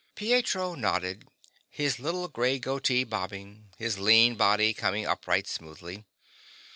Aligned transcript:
Pietro 0.15 0.73
nodded, 0.73 1.27
his 1.69 1.99
little 1.99 2.27
gray 2.27 2.57
goatee 2.57 3.03
bobbing, 3.03 3.69
his 3.77 3.99
lean 3.99 4.33
body 4.33 4.73
coming 4.73 5.05
upright 5.05 5.45
smoothly. 5.45 6.05